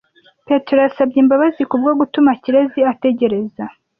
[0.47, 3.63] Petero yasabye imbabazi kubwo gutuma Kirezi ategereza.